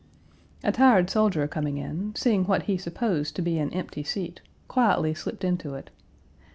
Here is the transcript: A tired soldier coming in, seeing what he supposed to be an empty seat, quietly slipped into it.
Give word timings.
A 0.63 0.71
tired 0.71 1.11
soldier 1.11 1.47
coming 1.47 1.77
in, 1.77 2.13
seeing 2.15 2.45
what 2.45 2.63
he 2.63 2.75
supposed 2.75 3.35
to 3.35 3.43
be 3.43 3.59
an 3.59 3.71
empty 3.71 4.01
seat, 4.03 4.41
quietly 4.67 5.13
slipped 5.13 5.43
into 5.43 5.75
it. 5.75 5.91